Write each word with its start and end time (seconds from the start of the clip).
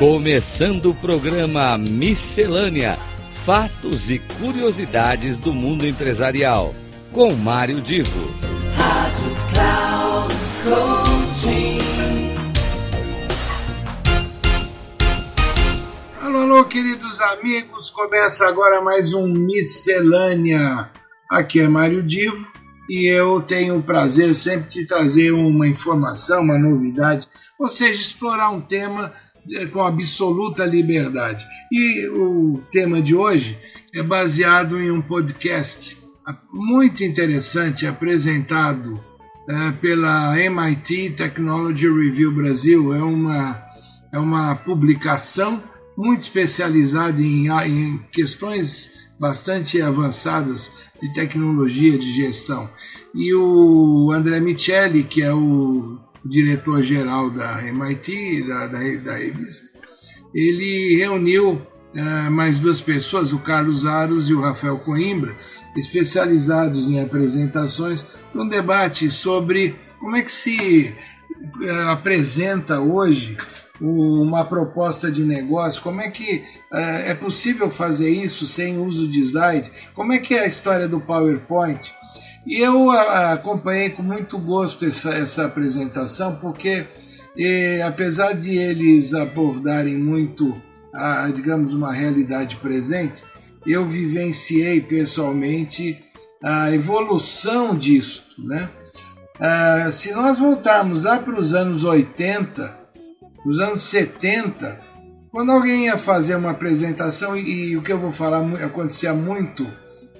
Começando 0.00 0.92
o 0.92 0.94
programa 0.94 1.76
Miscelânea: 1.76 2.98
Fatos 3.44 4.10
e 4.10 4.18
Curiosidades 4.18 5.36
do 5.36 5.52
Mundo 5.52 5.86
Empresarial, 5.86 6.74
com 7.12 7.34
Mário 7.34 7.82
Divo. 7.82 8.18
Rádio 8.78 9.30
Cloud 9.52 10.34
Coaching. 10.64 11.80
Alô, 16.22 16.38
alô, 16.38 16.64
queridos 16.64 17.20
amigos, 17.20 17.90
começa 17.90 18.48
agora 18.48 18.80
mais 18.80 19.12
um 19.12 19.26
Miscelânea. 19.26 20.90
Aqui 21.30 21.60
é 21.60 21.68
Mário 21.68 22.02
Divo 22.02 22.50
e 22.88 23.06
eu 23.06 23.42
tenho 23.42 23.76
o 23.76 23.82
prazer 23.82 24.34
sempre 24.34 24.70
de 24.70 24.86
trazer 24.86 25.30
uma 25.32 25.68
informação, 25.68 26.40
uma 26.40 26.58
novidade, 26.58 27.28
ou 27.58 27.68
seja, 27.68 28.00
explorar 28.00 28.48
um 28.48 28.62
tema 28.62 29.12
com 29.72 29.82
absoluta 29.82 30.64
liberdade. 30.64 31.44
E 31.72 32.08
o 32.08 32.60
tema 32.70 33.00
de 33.00 33.14
hoje 33.14 33.58
é 33.94 34.02
baseado 34.02 34.80
em 34.80 34.90
um 34.90 35.00
podcast 35.00 35.98
muito 36.52 37.02
interessante 37.02 37.86
apresentado 37.86 39.02
pela 39.80 40.38
MIT 40.38 41.10
Technology 41.10 41.88
Review 41.88 42.32
Brasil. 42.32 42.94
É 42.94 43.02
uma, 43.02 43.62
é 44.12 44.18
uma 44.18 44.54
publicação 44.54 45.62
muito 45.96 46.22
especializada 46.22 47.20
em, 47.20 47.48
em 47.48 47.98
questões 48.12 48.92
bastante 49.18 49.82
avançadas 49.82 50.72
de 51.00 51.12
tecnologia 51.12 51.98
de 51.98 52.10
gestão. 52.12 52.68
E 53.14 53.34
o 53.34 54.12
André 54.12 54.40
Micheli, 54.40 55.02
que 55.02 55.22
é 55.22 55.32
o 55.32 55.98
diretor-geral 56.24 57.30
da 57.30 57.66
MIT, 57.66 58.46
da, 58.46 58.66
da, 58.66 58.78
da 58.78 59.16
revista, 59.16 59.78
ele 60.34 60.96
reuniu 60.96 61.54
uh, 61.54 62.30
mais 62.30 62.58
duas 62.58 62.80
pessoas, 62.80 63.32
o 63.32 63.38
Carlos 63.38 63.86
Aros 63.86 64.30
e 64.30 64.34
o 64.34 64.40
Rafael 64.40 64.78
Coimbra, 64.78 65.36
especializados 65.76 66.88
em 66.88 67.00
apresentações, 67.00 68.06
um 68.34 68.48
debate 68.48 69.10
sobre 69.10 69.74
como 69.98 70.16
é 70.16 70.22
que 70.22 70.32
se 70.32 70.94
uh, 71.60 71.88
apresenta 71.90 72.80
hoje 72.80 73.36
uma 73.80 74.44
proposta 74.44 75.10
de 75.10 75.24
negócio, 75.24 75.82
como 75.82 76.02
é 76.02 76.10
que 76.10 76.44
uh, 76.70 76.76
é 76.76 77.14
possível 77.14 77.70
fazer 77.70 78.10
isso 78.10 78.46
sem 78.46 78.78
uso 78.78 79.08
de 79.08 79.20
slide, 79.20 79.72
como 79.94 80.12
é 80.12 80.18
que 80.18 80.34
é 80.34 80.40
a 80.40 80.46
história 80.46 80.86
do 80.86 81.00
PowerPoint, 81.00 81.92
E 82.46 82.58
eu 82.58 82.90
acompanhei 82.90 83.90
com 83.90 84.02
muito 84.02 84.38
gosto 84.38 84.84
essa, 84.84 85.10
essa 85.10 85.44
apresentação, 85.44 86.36
porque 86.36 86.86
e, 87.36 87.80
apesar 87.82 88.34
de 88.34 88.56
eles 88.56 89.14
abordarem 89.14 89.96
muito, 89.96 90.60
a, 90.92 91.28
digamos, 91.28 91.72
uma 91.72 91.92
realidade 91.92 92.56
presente, 92.56 93.24
eu 93.66 93.86
vivenciei 93.86 94.80
pessoalmente 94.80 95.98
a 96.42 96.72
evolução 96.72 97.74
disso. 97.74 98.26
Né? 98.38 98.68
Ah, 99.38 99.90
se 99.92 100.12
nós 100.12 100.38
voltarmos 100.38 101.04
lá 101.04 101.18
para 101.18 101.38
os 101.38 101.54
anos 101.54 101.84
80, 101.84 102.78
os 103.46 103.58
anos 103.58 103.82
70, 103.82 104.80
quando 105.30 105.52
alguém 105.52 105.86
ia 105.86 105.96
fazer 105.96 106.34
uma 106.34 106.50
apresentação, 106.50 107.36
e, 107.36 107.70
e 107.70 107.76
o 107.76 107.82
que 107.82 107.92
eu 107.92 107.98
vou 107.98 108.12
falar 108.12 108.40
acontecia 108.62 109.14
muito 109.14 109.66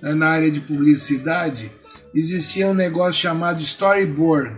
na 0.03 0.29
área 0.29 0.51
de 0.51 0.61
publicidade, 0.61 1.70
existia 2.15 2.69
um 2.69 2.75
negócio 2.75 3.20
chamado 3.20 3.61
storyboard. 3.61 4.57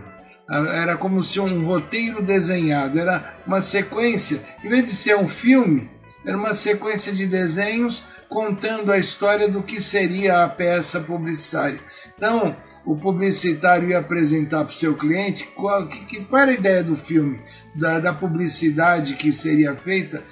Era 0.49 0.97
como 0.97 1.23
se 1.23 1.39
um 1.39 1.65
roteiro 1.65 2.21
desenhado, 2.21 2.99
era 2.99 3.37
uma 3.47 3.61
sequência, 3.61 4.41
em 4.63 4.69
vez 4.69 4.85
de 4.85 4.95
ser 4.95 5.17
um 5.17 5.27
filme, 5.27 5.89
era 6.25 6.37
uma 6.37 6.53
sequência 6.53 7.11
de 7.11 7.25
desenhos 7.25 8.03
contando 8.29 8.91
a 8.91 8.97
história 8.97 9.47
do 9.47 9.61
que 9.61 9.79
seria 9.79 10.43
a 10.43 10.49
peça 10.49 10.99
publicitária. 10.99 11.79
Então, 12.17 12.55
o 12.83 12.95
publicitário 12.95 13.89
ia 13.89 13.99
apresentar 13.99 14.65
para 14.65 14.73
o 14.73 14.77
seu 14.77 14.95
cliente 14.95 15.45
qual, 15.55 15.87
que, 15.87 16.25
qual 16.25 16.41
era 16.41 16.51
a 16.51 16.55
ideia 16.55 16.83
do 16.83 16.95
filme, 16.95 17.39
da, 17.75 17.99
da 17.99 18.11
publicidade 18.11 19.15
que 19.15 19.31
seria 19.31 19.75
feita 19.75 20.23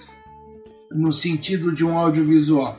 no 0.89 1.11
sentido 1.11 1.71
de 1.71 1.85
um 1.85 1.95
audiovisual. 1.95 2.77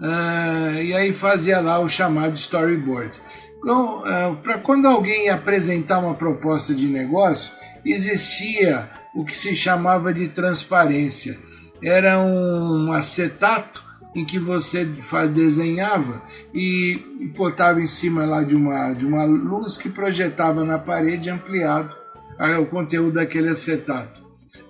Uh, 0.00 0.82
e 0.82 0.94
aí 0.94 1.12
fazia 1.12 1.60
lá 1.60 1.78
o 1.78 1.88
chamado 1.88 2.34
storyboard. 2.34 3.20
Então, 3.58 4.00
uh, 4.00 4.36
para 4.36 4.58
quando 4.58 4.86
alguém 4.86 5.28
apresentar 5.28 5.98
uma 5.98 6.14
proposta 6.14 6.74
de 6.74 6.86
negócio, 6.86 7.52
existia 7.84 8.88
o 9.14 9.24
que 9.24 9.36
se 9.36 9.54
chamava 9.54 10.12
de 10.12 10.28
transparência. 10.28 11.38
Era 11.82 12.18
um 12.18 12.92
acetato 12.92 13.84
em 14.14 14.24
que 14.24 14.38
você 14.38 14.88
desenhava 15.32 16.22
e 16.52 17.30
botava 17.36 17.80
em 17.80 17.86
cima 17.86 18.24
lá 18.24 18.42
de 18.42 18.54
uma, 18.54 18.92
de 18.92 19.06
uma 19.06 19.24
luz 19.24 19.76
que 19.76 19.88
projetava 19.88 20.64
na 20.64 20.78
parede 20.78 21.30
ampliado 21.30 21.94
o 22.58 22.66
conteúdo 22.66 23.12
daquele 23.12 23.50
acetato. 23.50 24.19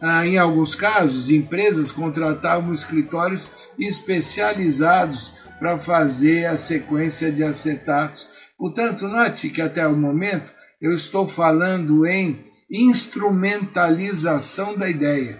Ah, 0.00 0.26
em 0.26 0.38
alguns 0.38 0.74
casos, 0.74 1.28
empresas 1.28 1.92
contratavam 1.92 2.72
escritórios 2.72 3.52
especializados 3.78 5.34
para 5.58 5.78
fazer 5.78 6.46
a 6.46 6.56
sequência 6.56 7.30
de 7.30 7.44
acetatos. 7.44 8.28
Portanto, 8.58 9.06
note 9.06 9.50
que 9.50 9.60
até 9.60 9.86
o 9.86 9.96
momento 9.96 10.52
eu 10.80 10.94
estou 10.94 11.28
falando 11.28 12.06
em 12.06 12.46
instrumentalização 12.70 14.76
da 14.76 14.88
ideia. 14.88 15.38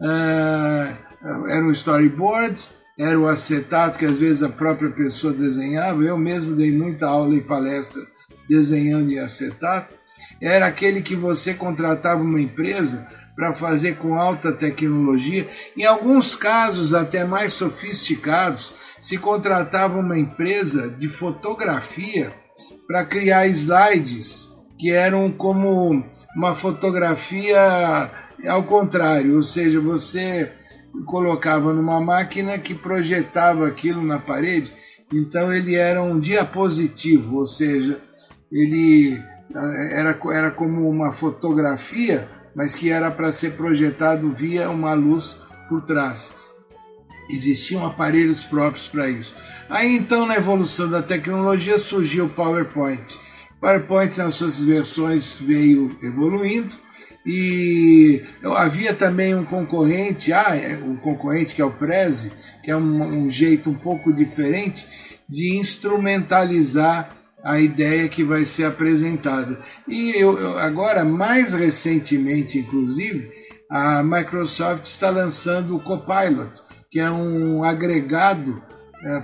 Ah, 0.00 0.94
era 1.48 1.64
um 1.64 1.72
storyboard, 1.72 2.68
era 2.98 3.18
o 3.18 3.26
acetato 3.26 3.98
que 3.98 4.04
às 4.04 4.18
vezes 4.18 4.42
a 4.42 4.48
própria 4.48 4.90
pessoa 4.90 5.32
desenhava. 5.32 6.02
Eu 6.02 6.18
mesmo 6.18 6.54
dei 6.54 6.76
muita 6.76 7.06
aula 7.06 7.34
e 7.34 7.40
palestra 7.40 8.02
desenhando 8.48 9.10
em 9.10 9.18
acetato. 9.18 9.96
Era 10.40 10.66
aquele 10.66 11.00
que 11.00 11.16
você 11.16 11.54
contratava 11.54 12.22
uma 12.22 12.40
empresa 12.40 13.08
para 13.38 13.54
fazer 13.54 13.98
com 13.98 14.16
alta 14.16 14.50
tecnologia. 14.50 15.48
Em 15.76 15.84
alguns 15.84 16.34
casos 16.34 16.92
até 16.92 17.24
mais 17.24 17.52
sofisticados, 17.52 18.74
se 19.00 19.16
contratava 19.16 19.96
uma 19.96 20.18
empresa 20.18 20.88
de 20.88 21.08
fotografia 21.08 22.32
para 22.88 23.04
criar 23.04 23.46
slides 23.46 24.52
que 24.76 24.90
eram 24.90 25.30
como 25.30 26.04
uma 26.34 26.52
fotografia 26.52 28.10
ao 28.44 28.64
contrário, 28.64 29.36
ou 29.36 29.44
seja, 29.44 29.80
você 29.80 30.50
colocava 31.06 31.72
numa 31.72 32.00
máquina 32.00 32.58
que 32.58 32.74
projetava 32.74 33.68
aquilo 33.68 34.02
na 34.04 34.18
parede, 34.18 34.72
então 35.12 35.52
ele 35.52 35.76
era 35.76 36.02
um 36.02 36.18
diapositivo, 36.18 37.36
ou 37.36 37.46
seja, 37.46 38.00
ele 38.50 39.22
era, 39.92 40.18
era 40.32 40.50
como 40.50 40.88
uma 40.88 41.12
fotografia 41.12 42.28
mas 42.58 42.74
que 42.74 42.90
era 42.90 43.08
para 43.08 43.32
ser 43.32 43.52
projetado 43.52 44.32
via 44.32 44.68
uma 44.68 44.92
luz 44.92 45.40
por 45.68 45.80
trás. 45.82 46.34
Existiam 47.30 47.86
aparelhos 47.86 48.42
próprios 48.42 48.88
para 48.88 49.08
isso. 49.08 49.36
Aí 49.70 49.96
então, 49.96 50.26
na 50.26 50.34
evolução 50.34 50.90
da 50.90 51.00
tecnologia, 51.00 51.78
surgiu 51.78 52.24
o 52.24 52.28
PowerPoint. 52.28 53.16
PowerPoint, 53.60 54.18
nas 54.18 54.34
suas 54.34 54.60
versões, 54.60 55.38
veio 55.38 55.96
evoluindo 56.02 56.74
e 57.24 58.24
havia 58.56 58.92
também 58.92 59.36
um 59.36 59.44
concorrente, 59.44 60.32
ah, 60.32 60.50
um 60.84 60.96
concorrente 60.96 61.54
que 61.54 61.62
é 61.62 61.64
o 61.64 61.70
Prezi, 61.70 62.32
que 62.64 62.72
é 62.72 62.76
um, 62.76 63.22
um 63.26 63.30
jeito 63.30 63.70
um 63.70 63.74
pouco 63.74 64.12
diferente 64.12 64.84
de 65.28 65.56
instrumentalizar 65.56 67.17
a 67.44 67.58
ideia 67.58 68.08
que 68.08 68.24
vai 68.24 68.44
ser 68.44 68.64
apresentada. 68.64 69.62
E 69.86 70.10
eu, 70.20 70.58
agora, 70.58 71.04
mais 71.04 71.52
recentemente, 71.52 72.58
inclusive, 72.58 73.30
a 73.70 74.02
Microsoft 74.02 74.84
está 74.84 75.10
lançando 75.10 75.76
o 75.76 75.80
Copilot, 75.80 76.50
que 76.90 76.98
é 76.98 77.10
um 77.10 77.62
agregado, 77.62 78.62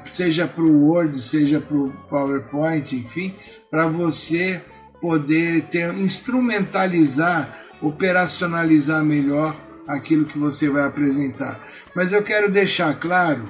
seja 0.05 0.47
para 0.47 0.62
o 0.62 0.87
Word, 0.89 1.21
seja 1.21 1.61
para 1.61 1.77
o 1.77 1.91
PowerPoint, 2.09 2.94
enfim, 2.94 3.35
para 3.71 3.87
você 3.87 4.61
poder 5.00 5.62
ter, 5.65 5.93
instrumentalizar, 5.94 7.59
operacionalizar 7.83 9.05
melhor 9.05 9.56
aquilo 9.89 10.25
que 10.25 10.39
você 10.39 10.69
vai 10.69 10.85
apresentar. 10.87 11.61
Mas 11.94 12.12
eu 12.12 12.23
quero 12.23 12.50
deixar 12.50 12.94
claro 12.94 13.44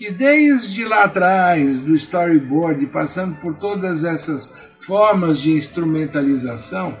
que 0.00 0.10
desde 0.10 0.82
lá 0.82 1.04
atrás 1.04 1.82
do 1.82 1.94
storyboard, 1.94 2.86
passando 2.86 3.36
por 3.36 3.56
todas 3.56 4.02
essas 4.02 4.56
formas 4.80 5.38
de 5.38 5.52
instrumentalização, 5.52 6.98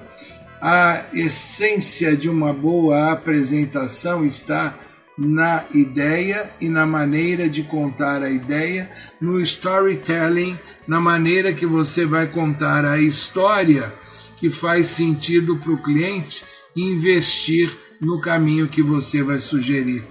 a 0.60 1.04
essência 1.14 2.14
de 2.14 2.28
uma 2.28 2.52
boa 2.52 3.10
apresentação 3.10 4.26
está 4.26 4.78
na 5.16 5.64
ideia 5.72 6.50
e 6.60 6.68
na 6.68 6.84
maneira 6.84 7.48
de 7.48 7.62
contar 7.62 8.22
a 8.22 8.28
ideia, 8.28 8.90
no 9.18 9.40
storytelling, 9.40 10.58
na 10.86 11.00
maneira 11.00 11.54
que 11.54 11.64
você 11.64 12.04
vai 12.04 12.26
contar 12.26 12.84
a 12.84 13.00
história 13.00 13.90
que 14.36 14.50
faz 14.50 14.88
sentido 14.88 15.56
para 15.56 15.72
o 15.72 15.82
cliente 15.82 16.44
investir 16.76 17.74
no 17.98 18.20
caminho 18.20 18.68
que 18.68 18.82
você 18.82 19.22
vai 19.22 19.40
sugerir. 19.40 20.04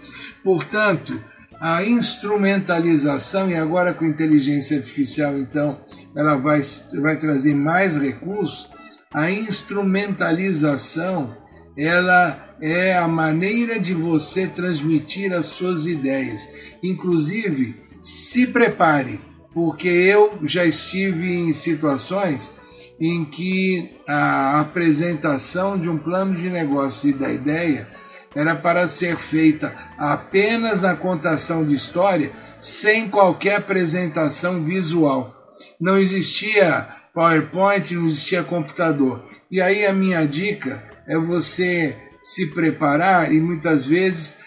Portanto, 0.44 1.24
a 1.60 1.84
instrumentalização, 1.84 3.50
e 3.50 3.56
agora 3.56 3.94
com 3.94 4.06
inteligência 4.06 4.78
artificial, 4.78 5.38
então, 5.38 5.78
ela 6.16 6.36
vai, 6.36 6.62
vai 7.02 7.18
trazer 7.18 7.54
mais 7.54 7.98
recursos, 7.98 8.70
a 9.14 9.30
instrumentalização 9.30 11.36
ela 11.78 12.56
é 12.62 12.98
a 12.98 13.08
maneira 13.08 13.80
de 13.80 13.94
você 13.94 14.48
transmitir 14.48 15.34
as 15.34 15.48
suas 15.48 15.86
ideias. 15.86 16.50
Inclusive, 16.84 17.76
se 18.02 18.48
prepare, 18.48 19.20
porque 19.54 19.88
eu 19.88 20.40
já 20.44 20.66
estive 20.66 21.34
em 21.34 21.54
situações 21.54 22.54
em 23.00 23.24
que 23.24 23.92
a 24.08 24.60
apresentação 24.60 25.80
de 25.80 25.88
um 25.88 25.98
plano 25.98 26.36
de 26.36 26.50
negócio 26.50 27.10
e 27.10 27.14
da 27.14 27.32
ideia 27.32 27.88
era 28.36 28.56
para 28.56 28.88
ser 28.88 29.18
feita 29.18 29.74
apenas 29.98 30.82
na 30.82 30.96
contação 30.96 31.66
de 31.66 31.74
história, 31.74 32.32
sem 32.60 33.10
qualquer 33.10 33.56
apresentação 33.56 34.64
visual. 34.64 35.36
Não 35.80 35.98
existia 35.98 36.88
PowerPoint, 37.14 37.94
não 37.94 38.06
existia 38.06 38.44
computador. 38.44 39.26
E 39.50 39.62
aí 39.62 39.86
a 39.86 39.94
minha 39.94 40.26
dica 40.26 40.84
é 41.08 41.18
você 41.18 41.96
se 42.22 42.48
preparar 42.48 43.34
e 43.34 43.40
muitas 43.40 43.86
vezes 43.86 44.38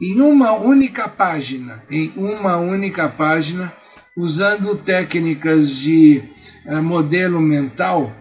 em 0.00 0.20
uma 0.20 0.52
única 0.52 1.08
página, 1.08 1.82
em 1.90 2.12
uma 2.16 2.56
única 2.56 3.08
página, 3.08 3.72
usando 4.16 4.76
técnicas 4.76 5.70
de 5.70 6.22
uh, 6.66 6.82
modelo 6.82 7.40
mental, 7.40 8.12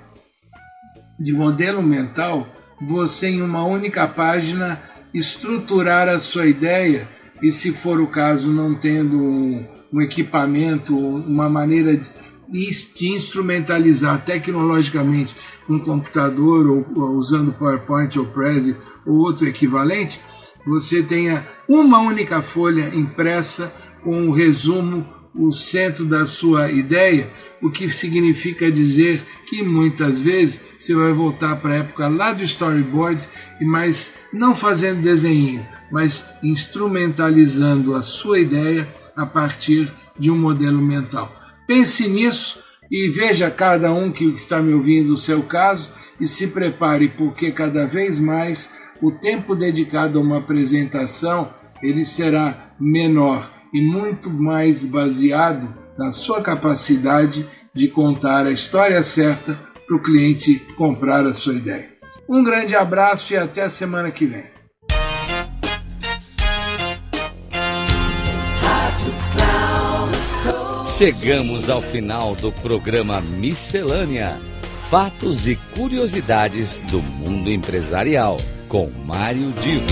de 1.19 1.33
modelo 1.33 1.83
mental, 1.83 2.48
você 2.81 3.30
em 3.30 3.42
uma 3.42 3.63
única 3.63 4.07
página 4.07 4.81
estruturar 5.13 6.10
a 6.10 6.19
sua 6.19 6.48
ideia 6.48 7.07
e 7.42 7.51
se 7.51 7.71
for 7.71 8.00
o 8.00 8.07
caso 8.07 8.51
não 8.51 8.74
tendo 8.74 9.18
um, 9.18 9.65
um 9.92 10.01
equipamento, 10.01 10.98
uma 10.98 11.50
maneira 11.50 11.95
de, 11.95 12.10
de 12.95 13.07
instrumentalizar 13.10 14.24
tecnologicamente 14.24 15.36
um 15.69 15.80
computador 15.80 16.68
ou, 16.68 16.86
ou 16.95 17.12
usando 17.18 17.54
PowerPoint 17.54 18.18
ou 18.18 18.25
Prezi 18.25 18.75
ou 19.06 19.15
outro 19.15 19.48
equivalente, 19.48 20.19
você 20.65 21.04
tenha 21.04 21.45
uma 21.68 22.00
única 22.00 22.42
folha 22.42 22.94
impressa 22.95 23.74
com 24.01 24.30
o 24.30 24.33
resumo, 24.33 25.06
o 25.36 25.51
centro 25.51 26.06
da 26.06 26.25
sua 26.25 26.71
ideia, 26.71 27.30
o 27.62 27.69
que 27.69 27.92
significa 27.92 28.71
dizer 28.71 29.21
que 29.45 29.63
muitas 29.63 30.19
vezes 30.19 30.62
você 30.80 30.94
vai 30.94 31.12
voltar 31.12 31.57
para 31.57 31.74
a 31.74 31.78
época 31.78 32.07
lá 32.07 32.34
do 32.34 32.44
storyboard, 32.44 33.28
e 33.60 33.66
mas 33.66 34.16
não 34.31 34.56
fazendo 34.56 35.01
desenho, 35.01 35.66
mas 35.92 36.25
instrumentalizando 36.42 37.94
a 37.95 38.01
sua 38.01 38.40
ideia 38.40 38.88
a 39.16 39.25
partir 39.25 39.92
de 40.18 40.30
um 40.31 40.38
modelo 40.38 40.81
mental. 40.81 41.34
Pense 41.68 42.07
nisso 42.07 42.63
e 42.92 43.10
veja 43.10 43.50
cada 43.50 43.92
um 43.92 44.12
que 44.12 44.25
está 44.25 44.62
me 44.62 44.74
ouvindo 44.74 45.13
o 45.13 45.18
seu 45.18 45.44
caso 45.44 45.89
e 46.19 46.28
se 46.28 46.48
prepare, 46.48 47.07
porque 47.07 47.51
cada 47.51 47.86
vez 47.86 48.19
mais 48.19 48.72
o 49.01 49.12
tempo 49.12 49.56
dedicado 49.56 50.19
a 50.19 50.22
uma 50.22 50.38
apresentação 50.38 51.54
ele 51.81 52.06
será 52.06 52.74
menor 52.80 53.51
e 53.74 53.81
muito 53.81 54.30
mais 54.30 54.86
baseado 54.86 55.68
na 55.98 56.12
sua 56.12 56.42
capacidade 56.42 57.46
de 57.74 57.88
contar 57.88 58.46
a 58.46 58.52
história 58.52 59.02
certa 59.04 59.58
para 59.88 59.96
o 59.96 60.02
cliente 60.02 60.60
comprar 60.78 61.25
a 61.25 61.34
sua 61.34 61.54
ideia. 61.54 61.90
Um 62.30 62.44
grande 62.44 62.75
abraço 62.75 63.34
e 63.34 63.38
até 63.38 63.64
a 63.64 63.70
semana 63.70 64.12
que 64.12 64.25
vem. 64.25 64.54
Chegamos 70.96 71.70
ao 71.70 71.81
final 71.81 72.36
do 72.36 72.52
programa 72.52 73.20
Miscelânea: 73.20 74.40
Fatos 74.90 75.48
e 75.48 75.56
Curiosidades 75.75 76.78
do 76.90 77.02
Mundo 77.02 77.50
Empresarial, 77.50 78.38
com 78.70 78.90
Mário 79.04 79.52
Divo. 79.54 79.86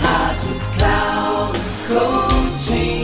Rádio 0.00 0.60
Cloud 0.76 1.58
Coaching. 1.86 3.03